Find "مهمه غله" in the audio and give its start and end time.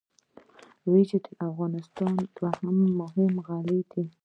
2.99-3.79